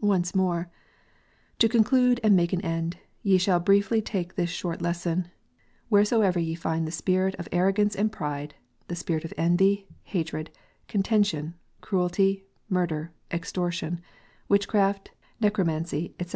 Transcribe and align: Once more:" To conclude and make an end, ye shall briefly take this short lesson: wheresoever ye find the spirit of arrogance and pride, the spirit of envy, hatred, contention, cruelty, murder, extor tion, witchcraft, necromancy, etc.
Once 0.00 0.34
more:" 0.34 0.68
To 1.60 1.68
conclude 1.68 2.18
and 2.24 2.34
make 2.34 2.52
an 2.52 2.60
end, 2.62 2.96
ye 3.22 3.38
shall 3.38 3.60
briefly 3.60 4.02
take 4.02 4.34
this 4.34 4.50
short 4.50 4.82
lesson: 4.82 5.28
wheresoever 5.88 6.40
ye 6.40 6.56
find 6.56 6.88
the 6.88 6.90
spirit 6.90 7.36
of 7.36 7.48
arrogance 7.52 7.94
and 7.94 8.10
pride, 8.10 8.56
the 8.88 8.96
spirit 8.96 9.24
of 9.24 9.32
envy, 9.36 9.86
hatred, 10.02 10.50
contention, 10.88 11.54
cruelty, 11.80 12.44
murder, 12.68 13.12
extor 13.30 13.70
tion, 13.70 14.00
witchcraft, 14.48 15.12
necromancy, 15.40 16.16
etc. 16.18 16.32